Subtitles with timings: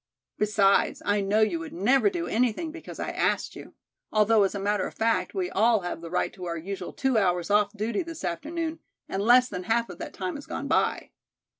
[0.39, 3.75] Besides I know you would never do anything because I asked you,
[4.11, 7.19] although as a matter of fact, we all have the right to our usual two
[7.19, 11.11] hours off duty this afternoon and less than half of that time has gone by."